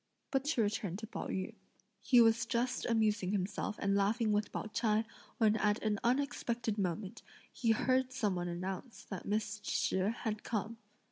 But 0.31 0.45
to 0.45 0.63
return 0.63 0.97
to 0.97 1.05
Pao 1.05 1.27
yü. 1.27 1.53
He 2.01 2.21
was 2.21 2.47
just 2.47 2.87
amusing 2.87 3.33
himself 3.33 3.75
and 3.77 3.93
laughing 3.93 4.31
with 4.31 4.51
Pao 4.51 4.63
ch'ai, 4.63 5.05
when 5.37 5.57
at 5.57 5.77
an 5.83 5.99
unexpected 6.03 6.79
moment, 6.79 7.21
he 7.53 7.69
heard 7.69 8.11
some 8.11 8.33
one 8.33 8.47
announce 8.47 9.03
that 9.03 9.27
Miss 9.27 9.61
Shih 9.63 10.09
had 10.23 10.41
come. 10.43 10.77